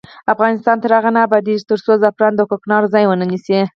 افغانستان 0.33 0.75
تر 0.83 0.91
هغو 0.97 1.09
نه 1.15 1.21
ابادیږي، 1.27 1.67
ترڅو 1.69 1.91
زعفران 2.01 2.33
د 2.35 2.41
کوکنارو 2.49 2.91
ځای 2.93 3.03
ونه 3.07 3.25
نیسي. 3.31 3.57